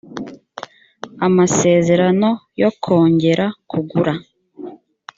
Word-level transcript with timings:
amasezerano 1.25 2.29
yo 2.61 2.69
kongera 2.83 3.45
kugura 3.69 4.13